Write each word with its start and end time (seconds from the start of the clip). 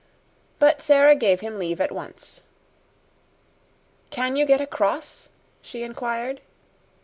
But 0.57 0.81
Sara 0.81 1.13
gave 1.13 1.41
him 1.41 1.59
leave 1.59 1.79
at 1.79 1.91
once. 1.91 2.41
"Can 4.09 4.35
you 4.35 4.47
get 4.47 4.59
across?" 4.59 5.29
she 5.61 5.83
inquired. 5.83 6.41